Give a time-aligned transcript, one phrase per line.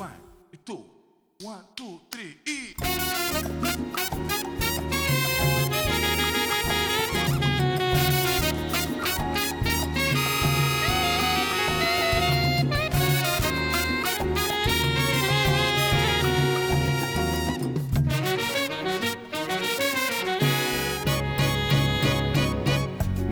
[0.00, 0.08] One,
[0.64, 0.82] two,
[1.42, 2.74] one, two, three, y...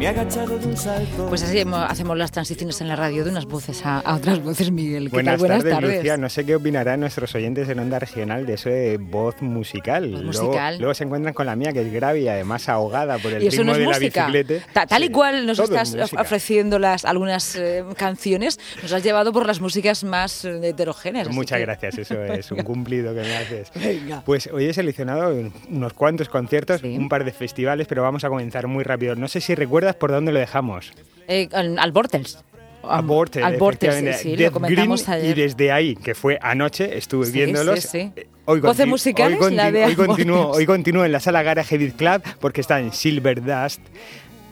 [0.09, 1.27] agachado de un salto.
[1.29, 4.71] Pues así hacemos las transiciones en la radio de unas voces a, a otras voces,
[4.71, 5.05] Miguel.
[5.05, 5.39] ¿Qué Buenas, tal?
[5.41, 5.97] Buenas tardes, tardes.
[5.99, 6.17] Lucía.
[6.17, 10.11] No sé qué opinarán nuestros oyentes en Onda Regional de eso de voz musical.
[10.11, 10.79] Voz luego, musical.
[10.79, 13.49] luego se encuentran con la mía, que es grave y además ahogada por el Y
[13.49, 14.21] eso ritmo no es de música.
[14.23, 14.67] la bicicleta.
[14.73, 19.03] Ta- tal y Sí, cual nos es estás ofreciendo las, algunas eh, canciones, nos has
[19.03, 21.29] llevado por las músicas más eh, heterogéneas.
[21.29, 23.71] Muchas que- gracias, eso es un cumplido que me haces.
[23.75, 24.23] Venga.
[24.25, 25.35] Pues hoy he seleccionado
[25.69, 26.97] unos cuantos conciertos, Sí.
[26.97, 29.15] un par de festivales, pero vamos a comenzar muy rápido.
[29.17, 30.93] No sé si recuerdas por dónde lo dejamos.
[31.27, 32.39] Eh, al, al Bortels.
[32.83, 34.23] A Bortel, Al Bortels, efectivamente.
[34.23, 35.39] sí, sí, Death lo comentamos Green, ayer.
[35.39, 37.95] Y desde ahí, que fue anoche, estuve Sí, viéndolos.
[37.95, 38.13] Eh,
[38.47, 41.97] Hoy Voces musicales, hoy, la de hoy continúo, hoy continúo en la sala Garage Beat
[41.97, 43.81] Club porque están Silver Dust,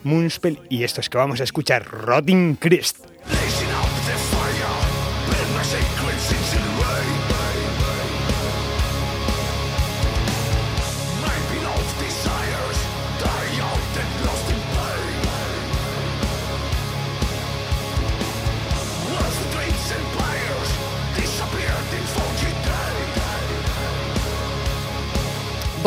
[0.03, 3.06] Moonspell y estos que vamos a escuchar, Rotting Christ.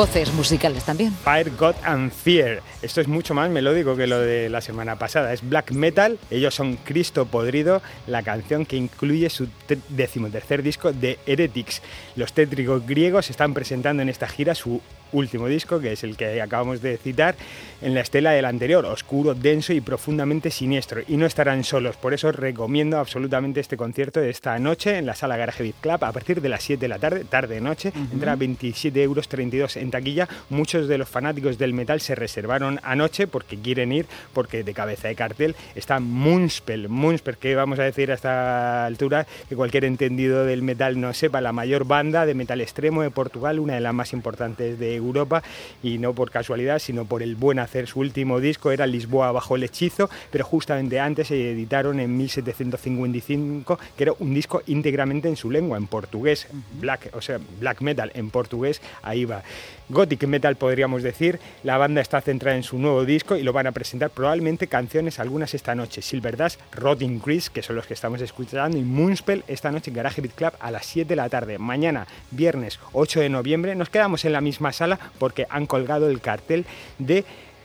[0.00, 1.12] Voces musicales también.
[1.12, 2.62] Fire, God and Fear.
[2.80, 5.30] Esto es mucho más melódico que lo de la semana pasada.
[5.34, 6.18] Es black metal.
[6.30, 11.82] Ellos son Cristo Podrido, la canción que incluye su te- decimotercer disco de Heretics.
[12.16, 14.80] Los tétricos griegos están presentando en esta gira su
[15.12, 17.34] último disco, que es el que acabamos de citar,
[17.82, 21.00] en la estela del anterior, oscuro, denso y profundamente siniestro.
[21.06, 25.14] Y no estarán solos, por eso recomiendo absolutamente este concierto de esta noche en la
[25.14, 28.36] sala Garage Beat Club a partir de las 7 de la tarde, tarde-noche, entra a
[28.36, 30.28] 27 euros 32 en taquilla.
[30.50, 35.08] Muchos de los fanáticos del metal se reservaron anoche porque quieren ir, porque de cabeza
[35.08, 36.88] de cartel está Moonspell.
[36.88, 41.40] Moonspell, que vamos a decir a esta altura que cualquier entendido del metal no sepa,
[41.40, 45.42] la mayor banda de metal extremo de Portugal, una de las más importantes de Europa,
[45.82, 47.86] y no por casualidad, sino por el buen hacer.
[47.86, 53.78] Su último disco era Lisboa bajo el hechizo, pero justamente antes se editaron en 1755,
[53.96, 56.46] que era un disco íntegramente en su lengua, en portugués,
[56.80, 59.42] black, o sea, black metal en portugués, ahí va.
[59.88, 63.66] Gothic metal podríamos decir, la banda está centrada en su nuevo disco y lo van
[63.66, 67.94] a presentar probablemente canciones algunas esta noche, Silver Dash, Rotting Chris, que son los que
[67.94, 71.28] estamos escuchando, y Moonspell esta noche en Garage Beat Club a las 7 de la
[71.28, 71.58] tarde.
[71.58, 76.20] Mañana, viernes 8 de noviembre, nos quedamos en la misma sala porque han colgado el
[76.20, 76.64] cartel
[76.98, 77.24] de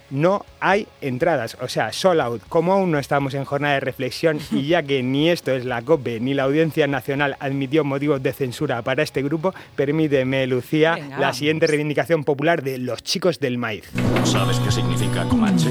[0.10, 2.42] no hay entradas, o sea, sold out.
[2.48, 5.82] Como aún no estamos en jornada de reflexión y ya que ni esto es la
[5.82, 11.20] COPE ni la Audiencia Nacional admitió motivos de censura para este grupo, permíteme, Lucía, Venga,
[11.20, 13.90] la siguiente reivindicación popular de los chicos del maíz.
[14.24, 15.70] ¿Sabes qué significa Comanche?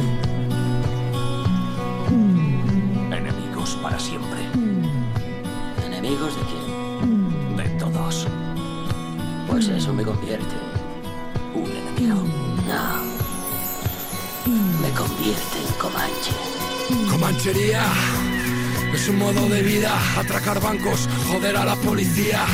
[3.13, 4.41] Enemigos para siempre.
[5.87, 7.57] ¿Enemigos de quién?
[7.57, 8.27] De todos.
[9.49, 10.74] Pues eso me convierte.
[14.81, 16.33] Me convierte en Comanche.
[17.11, 17.83] Comanchería
[18.93, 22.45] es un modo de vida, atracar bancos, joder a la policía.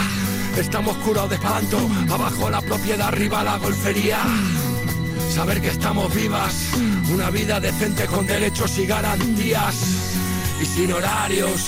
[0.58, 1.78] Estamos curados de espanto,
[2.10, 4.18] abajo la propiedad, arriba la golfería.
[5.34, 6.72] Saber que estamos vivas,
[7.12, 9.74] una vida decente con derechos y garantías.
[10.60, 11.66] Y sin horarios,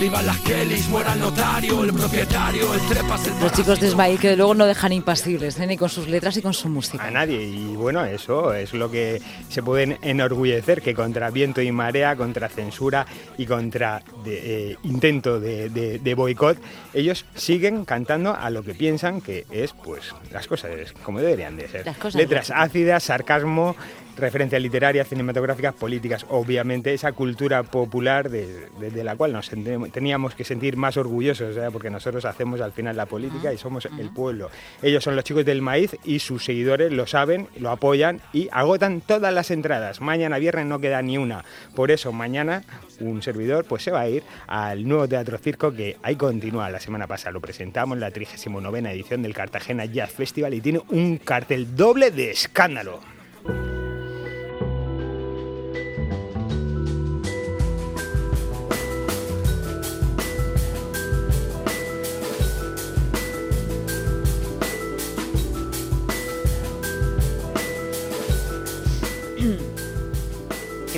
[0.00, 3.90] vivan las Kellys, muera el notario, el propietario, el trepas, el Los chicos de.
[3.90, 5.66] Smaí que luego no dejan impasibles, ¿eh?
[5.66, 7.04] ni con sus letras y con su música.
[7.04, 7.42] A nadie.
[7.42, 12.48] Y bueno, eso es lo que se pueden enorgullecer, que contra viento y marea, contra
[12.48, 13.06] censura
[13.38, 16.58] y contra de- eh, intento de, de- de boicot,
[16.92, 20.70] ellos siguen cantando a lo que piensan que es pues las cosas
[21.02, 21.86] como deberían de ser.
[21.86, 23.76] Las cosas Letras ácidas, sarcasmo,
[24.16, 29.50] referencias literarias, cinematográficas, políticas, obviamente esa cultura popular de, de- de la cual nos
[29.92, 31.68] teníamos que sentir más orgullosos, ¿eh?
[31.72, 34.50] porque nosotros hacemos al final la política y somos el pueblo.
[34.82, 39.00] Ellos son los chicos del maíz y sus seguidores lo saben, lo apoyan y agotan
[39.00, 40.00] todas las entradas.
[40.00, 41.44] Mañana viernes no queda ni una.
[41.74, 42.62] Por eso mañana
[43.00, 46.70] un servidor pues se va a ir al nuevo Teatro Circo que ahí continúa.
[46.70, 51.18] La semana pasada lo presentamos, la 39 edición del Cartagena Jazz Festival y tiene un
[51.18, 53.00] cartel doble de escándalo.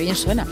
[0.07, 0.47] Bien suena.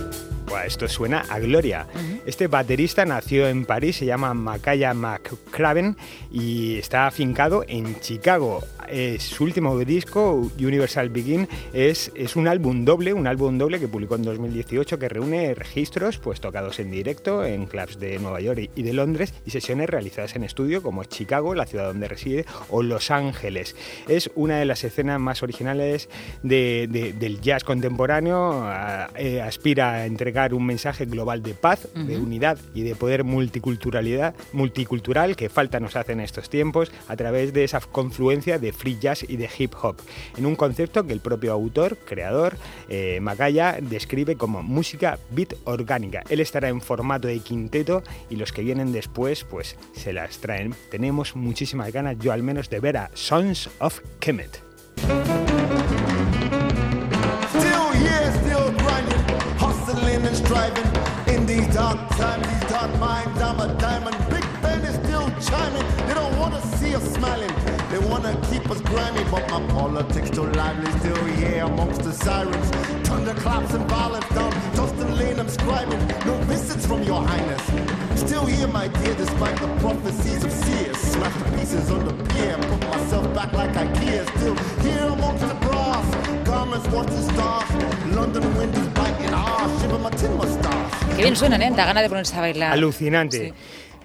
[0.47, 1.87] Buah, esto suena a gloria.
[2.25, 5.95] Este baterista nació en París, se llama Makaya McCraven
[6.29, 8.61] y está afincado en Chicago.
[8.89, 13.87] Eh, su último disco, Universal Begin, es, es un álbum doble, un álbum doble que
[13.87, 18.69] publicó en 2018 que reúne registros pues, tocados en directo en clubs de Nueva York
[18.75, 22.83] y de Londres y sesiones realizadas en estudio como Chicago, la ciudad donde reside, o
[22.83, 23.75] Los Ángeles.
[24.07, 26.09] Es una de las escenas más originales
[26.43, 28.63] de- de- del jazz contemporáneo.
[28.63, 33.23] a- eh, aspira a entregar un mensaje global de paz, de unidad y de poder
[33.23, 38.73] multiculturalidad, multicultural que falta nos hace en estos tiempos a través de esa confluencia de
[38.75, 39.97] free jazz y de hip hop,
[40.37, 42.57] en un concepto que el propio autor, creador,
[42.89, 46.23] eh, Macaya, describe como música beat orgánica.
[46.29, 50.75] Él estará en formato de quinteto y los que vienen después pues se las traen.
[50.91, 54.61] Tenemos muchísimas ganas, yo al menos, de ver a Sons of Kemet.
[67.95, 70.91] They wanna keep us grimy, but my politics too lively.
[70.99, 72.69] Still here amongst the sirens.
[73.07, 76.01] Thunderclaps and violence down Dustin Lane, I'm scribing.
[76.25, 77.63] No visits from your highness.
[78.19, 80.97] Still here, my dear, despite the prophecies of seers.
[80.97, 84.27] Smash the pieces on the pier, put myself back like IKEA.
[84.39, 86.05] Still here amongst the brass.
[86.43, 87.69] Garments watch the stars.
[88.13, 89.29] London wind is biting.
[89.31, 91.15] Ah, shiver my tin mustache.
[91.15, 91.71] Qué bien suenan, ¿eh?
[91.71, 92.73] Da ganas de ponerse a bailar.
[92.73, 93.53] Alucinante.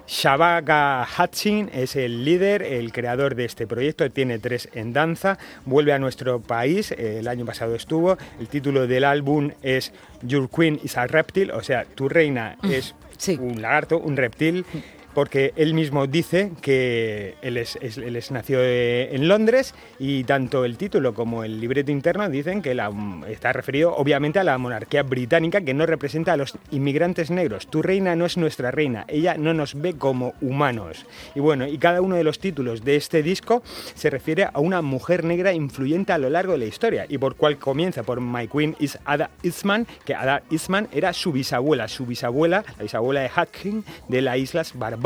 [0.07, 5.93] Shabaka Hatchin es el líder, el creador de este proyecto, tiene tres en danza, vuelve
[5.93, 10.97] a nuestro país, el año pasado estuvo, el título del álbum es Your Queen is
[10.97, 13.37] a Reptile, o sea, tu reina es sí.
[13.39, 14.65] un lagarto, un reptil,
[15.13, 21.13] porque él mismo dice que él, es, es- eh, en Londres y tanto el título
[21.13, 22.91] como el libreto interno dicen que la-
[23.27, 27.67] está referido obviamente a la monarquía británica que no representa a los inmigrantes negros.
[27.67, 31.05] Tu reina no es nuestra reina, ella no nos ve como humanos.
[31.35, 33.63] Y bueno, y cada uno de los títulos de este disco
[33.95, 37.35] se refiere a una mujer negra influyente a lo largo de la historia y por
[37.35, 42.05] cual comienza por My Queen is Ada Eastman, que Ada Eastman era su bisabuela, su
[42.05, 45.00] bisabuela, la bisabuela de Hatkin de las Islas Barbados.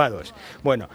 [0.64, 0.90] Bueno,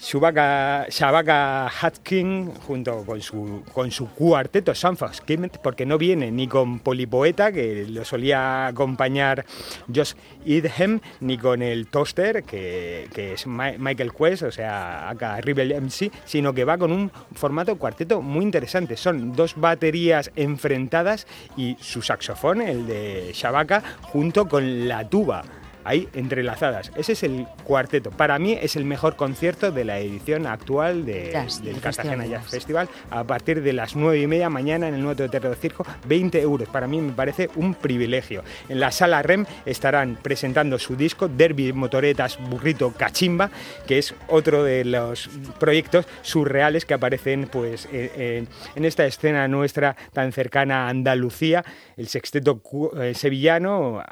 [0.00, 5.22] Shabaka Hatkin junto con su, con su cuarteto Sanfas
[5.60, 9.44] porque no viene ni con Polipoeta, que lo solía acompañar
[9.92, 10.12] Josh
[10.44, 16.54] Idhem, ni con el Toaster, que, es Michael Quest, o sea, acá Rebel MC, sino
[16.54, 18.96] que va con un formato cuarteto muy interesante.
[18.96, 21.26] Son dos baterías enfrentadas
[21.56, 25.42] y su saxofón, el de Shabaka, junto con la tuba
[25.88, 26.92] ahí entrelazadas.
[26.96, 28.10] Ese es el cuarteto.
[28.10, 32.46] Para mí es el mejor concierto de la edición actual de- Jazz, del Cartagena Jazz.
[32.50, 35.86] Festival a partir de las 9 y media mañana en el Nuevo Teatro del Circo,
[36.06, 36.68] 20 euros.
[36.68, 38.42] Para mí me parece un privilegio.
[38.68, 43.50] En la sala REM estarán presentando su disco Derby Motoretas Burrito Cachimba,
[43.86, 49.48] que es otro de los proyectos surreales que aparecen pues, eh, eh, en esta escena
[49.48, 51.64] nuestra tan cercana a Andalucía.
[51.96, 52.60] El sexteto
[53.00, 54.02] eh, sevillano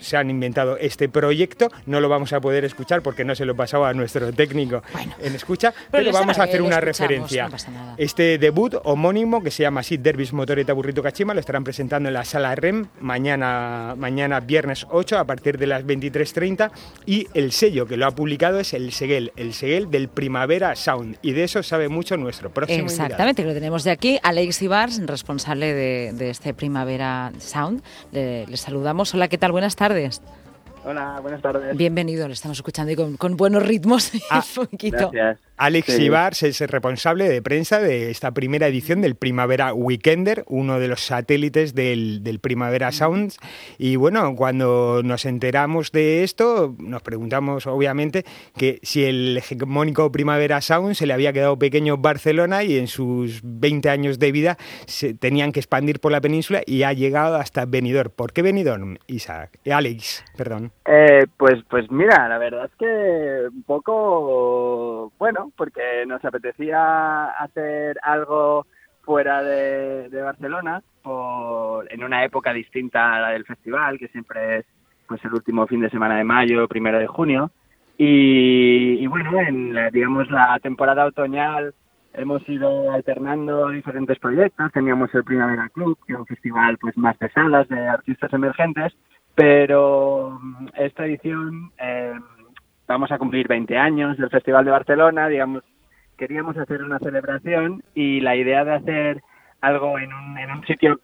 [0.00, 1.70] se han inventado este proyecto.
[1.86, 5.14] No lo vamos a poder escuchar porque no se lo pasaba a nuestro técnico Bueno.
[5.22, 7.48] en escucha, Pero pero, vamos a hacer bien, una referencia.
[7.48, 7.94] no.
[7.98, 12.14] Este debut homónimo que se llama así Derbis Motoreta Burrito Cachima lo estarán presentando en
[12.14, 16.70] la sala REM mañana, mañana viernes 8 a partir de las 23.30
[17.06, 21.16] y el sello que lo ha publicado es el Seguel, el Seguel del Primavera Sound
[21.22, 23.04] y de eso sabe mucho nuestro próximo invitado.
[23.06, 24.18] Exactamente, que lo tenemos de aquí.
[24.22, 27.82] Alex Ibars, responsable de, de este Primavera Sound.
[28.12, 29.12] Le, le saludamos.
[29.14, 29.52] Hola, ¿qué tal?
[29.52, 29.87] Buenas tardes.
[30.84, 31.76] Hola, buenas tardes.
[31.76, 34.12] Bienvenido, le estamos escuchando y con, con buenos ritmos.
[34.30, 35.10] Ah, un poquito.
[35.10, 35.47] Gracias.
[35.58, 36.04] Alex Sí.
[36.04, 40.88] Ibars es el responsable de prensa de esta primera edición del Primavera Weekender, uno de
[40.88, 43.38] los satélites del, del Primavera Sounds.
[43.76, 48.24] Y bueno, cuando nos enteramos de esto, nos preguntamos obviamente
[48.56, 53.40] que si el hegemónico Primavera Sound se le había quedado pequeño Barcelona y en sus
[53.42, 57.66] 20 años de vida se tenían que expandir por la península y ha llegado hasta
[57.66, 58.10] Benidorm.
[58.14, 59.58] ¿Por qué Benidorm, Isaac?
[59.64, 60.70] Eh, Alex, perdón.
[60.86, 67.98] Eh, pues, pues mira, la verdad es que un poco, bueno, porque nos apetecía hacer
[68.02, 68.66] algo
[69.02, 74.58] fuera de, de Barcelona, por, en una época distinta a la del festival, que siempre
[74.58, 74.66] es
[75.06, 77.50] pues el último fin de semana de mayo, primero de junio.
[77.96, 81.74] Y, y bueno, en la, digamos la temporada otoñal
[82.12, 84.70] hemos ido alternando diferentes proyectos.
[84.72, 88.92] Teníamos el Primavera Club, que es un festival pues más de salas de artistas emergentes,
[89.34, 92.14] pero mm, esta edición eh,
[92.88, 95.62] vamos a cumplir 20 años del Festival de Barcelona, digamos,
[96.16, 99.22] queríamos hacer una celebración y la idea de hacer
[99.60, 100.98] algo en un, en un sitio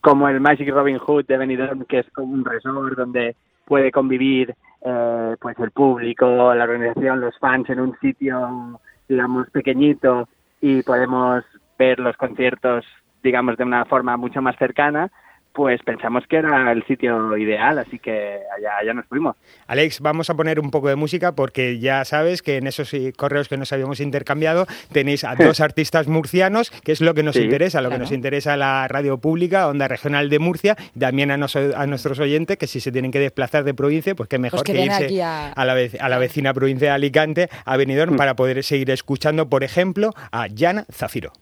[0.00, 4.54] como el Magic Robin Hood de Benidorm, que es como un resort donde puede convivir
[4.82, 10.28] eh, pues el público, la organización, los fans en un sitio, digamos, pequeñito
[10.60, 11.44] y podemos
[11.78, 12.84] ver los conciertos,
[13.22, 15.10] digamos, de una forma mucho más cercana,
[15.52, 19.36] pues pensamos que era el sitio ideal, así que allá, allá nos fuimos.
[19.66, 23.12] Alex, vamos a poner un poco de música porque ya sabes que en esos eh,
[23.16, 27.34] correos que nos habíamos intercambiado tenéis a dos artistas murcianos, que es lo que nos
[27.34, 31.00] Sí, interesa, lo que nos interesa a la radio pública, Onda Regional de Murcia, y
[31.00, 34.28] también a, nos- a nuestros oyentes que si se tienen que desplazar de provincia, pues
[34.28, 37.76] qué mejor que irse a- a la, vec- a la vecina provincia de Alicante, a
[37.76, 41.32] Benidorm, para poder seguir escuchando, por ejemplo, a Jan Zafiro.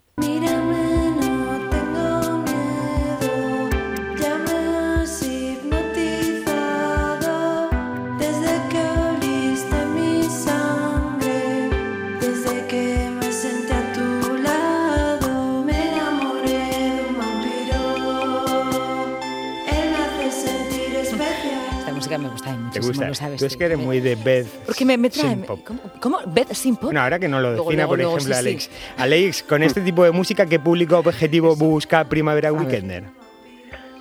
[23.38, 24.46] Tú es que eres Me- muy de Beth.
[24.66, 25.30] Porque me, me trae...
[25.30, 25.60] Synth pop.
[25.64, 25.80] ¿Cómo?
[26.00, 26.18] ¿Cómo?
[26.26, 26.84] ¿Beth Synth Pop?
[26.86, 28.48] Bueno, ahora que no lo defina, luego, por luego, ejemplo, sí, sí.
[28.48, 28.70] Alex.
[28.98, 32.60] Alex, con este tipo de música, ¿qué público objetivo busca Primavera ver.
[32.60, 33.04] Weekender?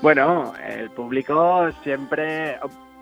[0.02, 2.58] Bueno, el público siempre,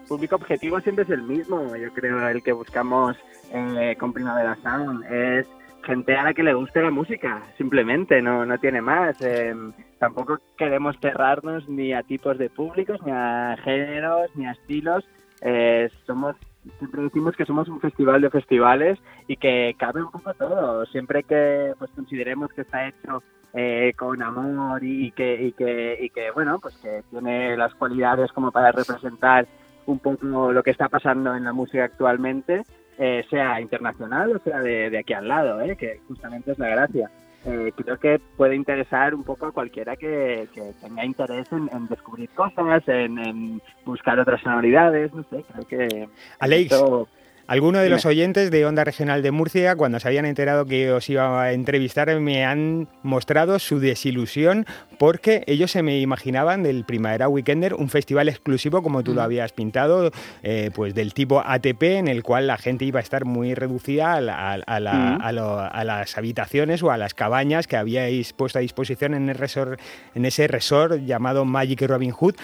[0.08, 3.18] público objetivo siempre es el mismo, yo creo, el que buscamos
[3.54, 5.04] eh, con Primavera Sound.
[5.12, 5.46] Es
[5.84, 9.18] gente a la que le guste la música, simplemente, no, no tiene más.
[9.22, 9.54] Eh,
[10.00, 15.04] tampoco queremos cerrarnos ni a tipos de públicos, ni a géneros, ni a estilos.
[15.42, 16.36] Eh, somos
[16.80, 20.86] siempre decimos que somos un festival de festivales y que cabe un poco todo.
[20.88, 23.22] Siempre que pues consideremos que está hecho
[23.54, 28.32] eh, con amor y que, y que y que bueno pues que tiene las cualidades
[28.32, 29.48] como para representar
[29.86, 32.63] un poco lo que está pasando en la música actualmente,
[32.98, 35.75] eh, sea internacional o sea de, de aquí al lado, ¿eh?
[35.77, 37.12] que justamente es la gracia.
[37.48, 41.88] Eh, creo que puede interesar un poco a cualquiera que, que tenga interés en, en
[41.88, 46.10] descubrir cosas, en, en buscar otras sonoridades, no sé, creo que...
[46.40, 47.08] Alex, esto-
[47.48, 47.98] Algunos de Dime.
[47.98, 51.54] los oyentes de Onda Regional de Murcia, cuando se habían enterado que os iba a
[51.54, 54.66] entrevistar, me han mostrado su desilusión
[54.98, 59.52] porque ellos se me imaginaban del Primavera Weekender un festival exclusivo, como tú lo habías
[59.54, 60.10] pintado,
[60.42, 64.14] eh, pues del tipo ATP, en el cual la gente iba a estar muy reducida
[64.16, 65.22] a, la- a- a la- Mm.
[65.22, 69.30] a lo- a las habitaciones o a las cabañas que habíais puesto a disposición en,
[69.30, 69.80] el resort,
[70.16, 72.36] en ese resort llamado Magic Robin Hood.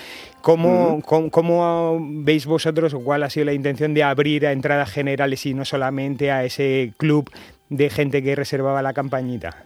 [0.42, 4.92] ¿Cómo, cómo, cómo veis vosotros o cuál ha sido la intención de abrir a entradas
[4.92, 7.30] generales y no solamente a ese club
[7.70, 9.66] de gente que reservaba la campañita?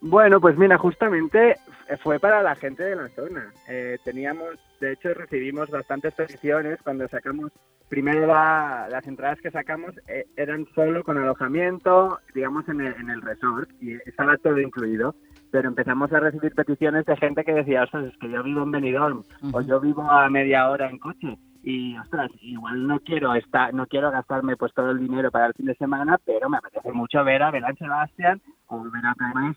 [0.00, 1.58] Bueno, pues mira, justamente
[1.98, 3.52] fue para la gente de la zona.
[3.68, 4.48] Eh, teníamos,
[4.80, 7.52] de hecho, recibimos bastantes peticiones cuando sacamos,
[7.88, 13.10] primero la- las entradas que sacamos eh, eran solo con alojamiento, digamos, en el, en
[13.10, 15.14] el resort, y estaba todo incluido.
[15.50, 18.70] Pero empezamos a recibir peticiones de gente que decía, ostras, es que yo vivo en
[18.70, 19.22] Benidorm,
[19.52, 23.86] o yo vivo a media hora en coche, y ostras, igual no quiero estar, no
[23.86, 27.22] quiero gastarme pues todo el dinero para el fin de semana, pero me apetece mucho
[27.22, 29.54] ver a Belán Sebastián o ver a Primal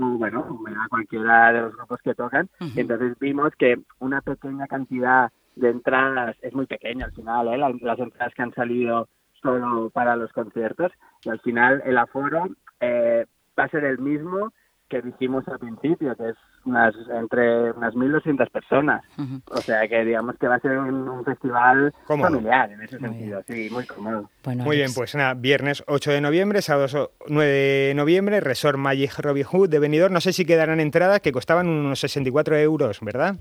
[0.00, 0.46] bueno,
[0.84, 2.48] a cualquiera de los grupos que tocan.
[2.60, 2.70] Ujú.
[2.74, 7.58] Y entonces vimos que una pequeña cantidad de entradas es muy pequeña al final, ¿eh?
[7.58, 9.08] las, las entradas que han salido
[9.42, 10.92] solo para los conciertos
[11.24, 12.48] y al final el aforo
[12.80, 13.26] eh,
[13.58, 14.52] va a ser el mismo
[14.90, 19.02] que dijimos al principio, que es unas entre unas 1.200 personas.
[19.50, 23.08] O sea que digamos que va a ser un, un festival familiar en ese Muy
[23.08, 24.28] sentido, sí, muy cómodo.
[24.44, 28.76] Bueno, Muy bien, pues nada, viernes 8 de noviembre, sábado so- 9 de noviembre, Resort
[28.76, 30.12] Magic Robin Hood de Benidorm.
[30.12, 33.36] No sé si quedarán entradas que costaban unos 64 euros, ¿verdad?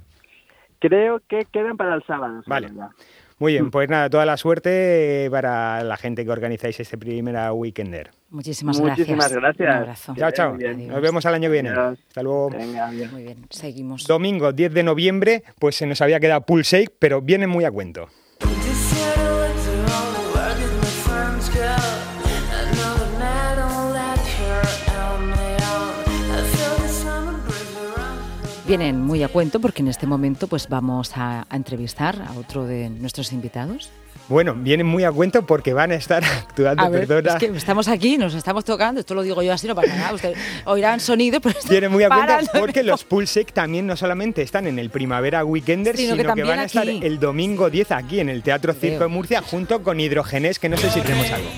[0.80, 2.42] Creo que quedan para el sábado.
[2.48, 2.70] Vale.
[3.40, 7.54] Muy bien, pues nada, toda la suerte eh, para la gente que organizáis este primera
[7.54, 8.12] weekender.
[8.30, 9.42] Muchísimas, Muchísimas gracias.
[9.42, 9.70] gracias.
[9.70, 10.14] Un abrazo.
[10.18, 10.58] Chao, chao.
[10.58, 11.70] Nos vemos al año que viene.
[11.70, 12.00] Adiós.
[12.08, 12.50] Hasta luego.
[12.50, 12.92] Venga.
[13.12, 14.06] Muy bien, seguimos.
[14.06, 18.10] Domingo 10 de noviembre, pues se nos había quedado Pulsake, pero viene muy a cuento.
[28.70, 32.66] Vienen muy a cuento porque en este momento pues vamos a, a entrevistar a otro
[32.68, 33.90] de nuestros invitados.
[34.28, 37.34] Bueno, vienen muy a cuento porque van a estar actuando, A ver, perdona.
[37.34, 40.14] es que estamos aquí, nos estamos tocando, esto lo digo yo así, no pasa nada,
[40.14, 44.68] ustedes oirán sonido, pero Vienen muy a cuento porque los Pulsec también no solamente están
[44.68, 47.00] en el Primavera Weekender, Sino sino, que van a estar aquí.
[47.02, 50.78] el domingo 10 aquí en el Teatro Circo de Murcia junto con Hidrogenés, que no
[50.78, 51.50] sé si tenemos algo.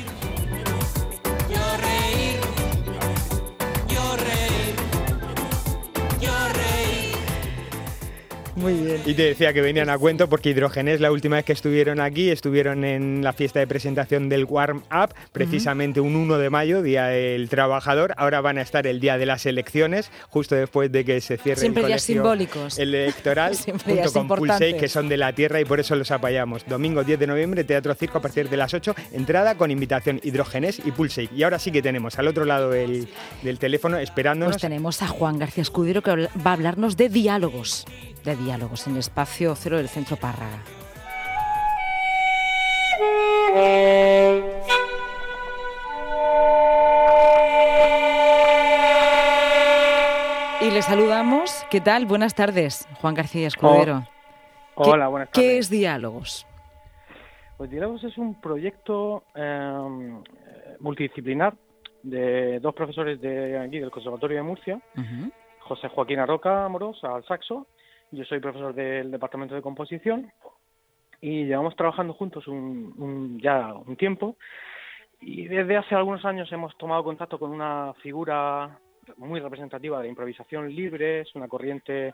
[8.61, 9.01] Muy bien.
[9.05, 12.29] Y te decía que venían a cuento porque Hidrogenes, la última vez que estuvieron aquí,
[12.29, 17.05] estuvieron en la fiesta de presentación del Warm Up, precisamente un 1 de mayo, Día
[17.07, 18.13] del Trabajador.
[18.17, 21.59] Ahora van a estar el día de las elecciones, justo después de que se cierre
[21.59, 22.77] Siempre el días simbólicos.
[22.77, 24.27] electoral, Siempre junto con.
[24.41, 26.65] Pulsei, que son de la tierra y por eso los apoyamos.
[26.67, 30.81] Domingo 10 de noviembre, Teatro Circo a partir de las 8, entrada con invitación Hidrogenes
[30.83, 31.29] y Pulsei.
[31.35, 33.07] Y ahora sí que tenemos al otro lado del,
[33.41, 34.55] del teléfono esperándonos.
[34.55, 37.85] Pues tenemos a Juan García Escudero que va a hablarnos de diálogos,
[38.23, 40.59] de diálogos en el espacio cero del Centro Párraga.
[50.61, 51.65] Y le saludamos.
[51.71, 52.05] ¿Qué tal?
[52.05, 54.03] Buenas tardes, Juan García Escudero.
[54.03, 55.49] ¿Qué- Hola, buenas tardes.
[55.49, 56.45] ¿Qué es diálogos?
[57.57, 60.13] Pues Diálogos es un proyecto eh,
[60.79, 61.53] multidisciplinar
[62.03, 64.79] de dos profesores de aquí del Conservatorio de Murcia.
[65.59, 67.67] José Joaquín Arroca Moros al saxo,
[68.11, 70.31] yo soy profesor del Departamento de Composición
[71.21, 74.37] y llevamos trabajando juntos un, un- ya un tiempo.
[75.19, 78.79] Y desde hace algunos años hemos tomado contacto con una figura
[79.17, 82.13] muy representativa de improvisación libre, es una corriente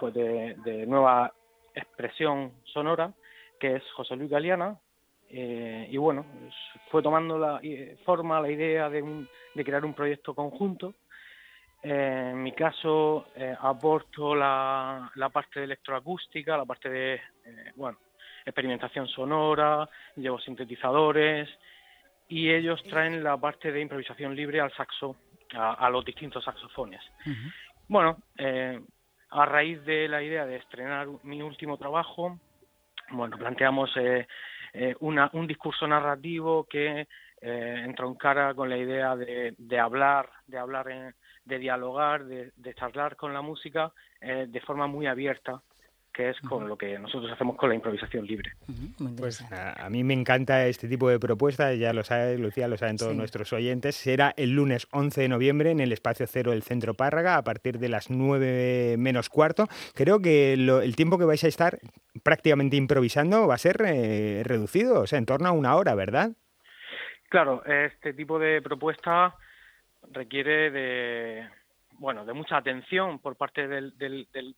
[0.00, 1.32] pues de, nueva
[1.74, 3.12] expresión sonora
[3.60, 4.78] que es José Luis Galeana.
[5.30, 6.54] Eh, y bueno pues,
[6.90, 10.94] fue tomando la eh, forma la idea de, un- de crear un proyecto conjunto
[11.82, 17.72] eh, en mi caso eh, aporto la, la parte de electroacústica la parte de eh,
[17.76, 17.98] bueno
[18.44, 21.48] experimentación sonora llevo sintetizadores
[22.28, 25.16] y ellos traen la parte de improvisación libre al saxo
[25.54, 27.00] a, a los distintos saxofones.
[27.88, 28.80] Bueno, eh,
[29.30, 32.38] a raíz de la idea de estrenar mi último trabajo,
[33.10, 33.90] bueno, planteamos
[35.00, 37.06] una- un discurso narrativo que
[37.40, 41.14] eh, entroncara con la idea de, de hablar, de hablar, en-
[41.44, 45.62] de dialogar, de, de charlar con la música eh, de forma muy abierta,
[46.12, 48.50] que es con lo que nosotros hacemos con la improvisación libre.
[49.16, 52.76] Pues a, a mí me encanta este tipo de propuestas, ya lo sabes, Lucía, lo
[52.76, 53.16] saben todos Sí.
[53.18, 53.94] nuestros oyentes.
[53.94, 57.78] Será el lunes 11 de noviembre en el Espacio Cero del Centro Párraga a partir
[57.78, 59.68] de las 9 menos cuarto.
[59.94, 61.78] Creo que lo- el tiempo que vais a estar
[62.24, 66.32] prácticamente improvisando va a ser eh, reducido, o sea, en torno a una hora, ¿verdad?
[67.28, 69.34] Claro, este tipo de propuesta
[70.12, 71.48] requiere de,
[71.98, 74.54] bueno, de mucha atención por parte del, del, del,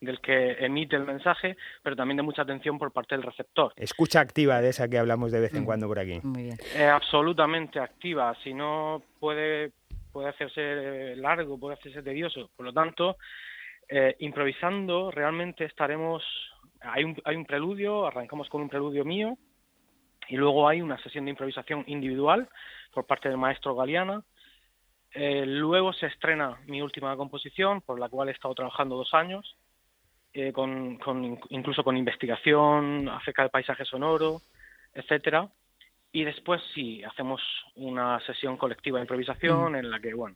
[0.00, 3.72] del que emite el mensaje, pero también de mucha atención por parte del receptor.
[3.76, 5.56] Escucha activa de esa que hablamos de vez Mm.
[5.58, 6.20] en cuando por aquí.
[6.22, 6.58] Muy bien.
[6.74, 9.72] Es absolutamente activa, si no puede,
[10.12, 12.50] puede hacerse largo, puede hacerse tedioso.
[12.56, 13.16] Por lo tanto,
[13.88, 16.22] eh, improvisando realmente estaremos,
[16.80, 19.36] hay un, hay un preludio, arrancamos con un preludio mío,
[20.28, 22.48] y luego hay una sesión de improvisación individual
[22.92, 24.22] por parte del maestro Galeana.
[25.12, 29.56] Eh, luego se estrena mi última composición, por la cual he estado trabajando dos años,
[30.34, 30.98] eh, con,
[31.50, 34.40] incluso con investigación acerca del paisaje sonoro,
[34.92, 35.48] etcétera.
[36.16, 37.42] Y después sí, hacemos
[37.74, 40.34] una sesión colectiva de improvisación en la que, bueno,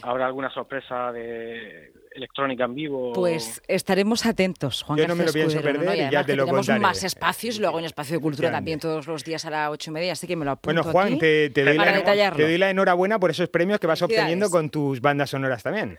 [0.00, 3.12] habrá alguna sorpresa de electrónica en vivo.
[3.12, 6.32] Pues estaremos atentos, Juan Yo no me lo pienso Escudero, perder y además ya te
[6.32, 6.80] que lo tenemos contaré.
[6.80, 8.56] más espacios y luego un espacio de cultura Grande.
[8.56, 10.90] también todos los días a las ocho y media, así que me lo apunto Bueno,
[10.90, 13.86] Juan, aquí te, te doy para la, te doy la enhorabuena por esos premios que
[13.86, 15.98] vas obteniendo con tus bandas sonoras también.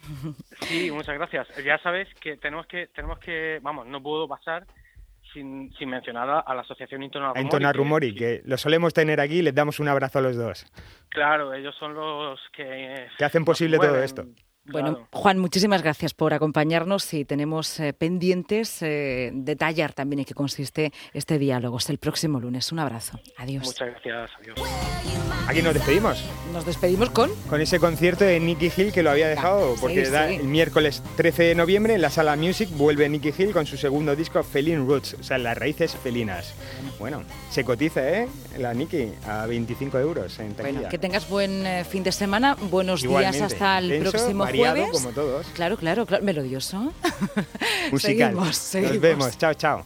[0.61, 1.47] Sí, muchas gracias.
[1.63, 4.65] Ya sabes que tenemos que, tenemos que, vamos, no puedo pasar
[5.37, 8.93] sin, sin mencionar a, a la Asociación Intona Rumori, Intona que- Rumori, que lo solemos
[8.93, 10.65] tener aquí y les damos un abrazo a los dos.
[11.09, 13.07] Claro, ellos son los que...
[13.17, 14.23] Que hacen posible todo esto.
[14.71, 15.07] Bueno, Claro.
[15.11, 20.91] Juan, muchísimas gracias por acompañarnos y tenemos eh, pendientes eh, detallar también en qué consiste
[21.13, 21.77] este diálogo.
[21.77, 22.71] Es el próximo lunes.
[22.71, 23.19] Un abrazo.
[23.37, 23.65] Adiós.
[23.65, 24.59] Muchas gracias, adiós.
[25.47, 26.23] Aquí nos despedimos.
[26.51, 30.09] Nos despedimos con Con ese concierto de Nicky Hill que lo había dejado, sí, porque
[30.09, 30.35] da sí.
[30.35, 34.15] el miércoles 13 de noviembre en la sala Music vuelve Nicky Hill con su segundo
[34.15, 36.53] disco Feline Roots, o sea, las raíces felinas.
[36.99, 38.27] Bueno, se cotiza, ¿eh?
[38.57, 40.73] La Nicky a 25 euros en taquilla.
[40.73, 44.91] Bueno, que tengas buen eh, fin de semana, buenos Igualmente, días hasta el próximo variado,
[44.91, 45.01] jueves.
[45.01, 45.47] como todos.
[45.53, 46.91] Claro, claro, claro, melodioso.
[47.91, 48.29] Musical.
[48.31, 48.93] Seguimos, seguimos.
[48.93, 49.85] Nos vemos, chao, chao.